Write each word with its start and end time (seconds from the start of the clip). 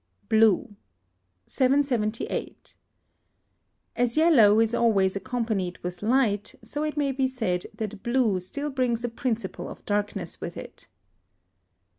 BLUE. 0.29 0.75
778. 1.45 2.75
As 3.95 4.17
yellow 4.17 4.59
is 4.59 4.73
always 4.73 5.15
accompanied 5.15 5.77
with 5.83 6.01
light, 6.01 6.55
so 6.63 6.81
it 6.81 6.97
may 6.97 7.11
be 7.11 7.27
said 7.27 7.67
that 7.75 8.01
blue 8.01 8.39
still 8.39 8.71
brings 8.71 9.03
a 9.03 9.09
principle 9.09 9.69
of 9.69 9.85
darkness 9.85 10.41
with 10.41 10.57
it. 10.57 10.87